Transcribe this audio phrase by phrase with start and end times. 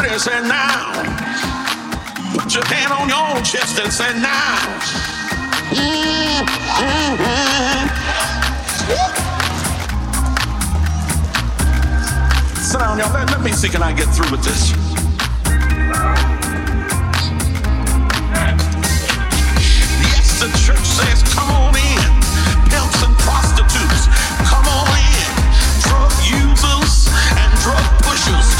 [0.00, 0.92] somebody say now.
[2.32, 4.80] Put your hand on your chest and say now.
[12.62, 13.12] Sit down, y'all.
[13.12, 14.72] Let, let me see can I get through with this.
[20.00, 22.00] Yes, the church says, come on in.
[22.70, 24.08] Pimps and prostitutes,
[24.48, 25.30] come on in.
[25.84, 28.59] Drug users and drug pushers.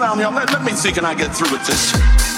[0.00, 0.32] Y'all.
[0.32, 2.37] Let, let me see, can I get through with this?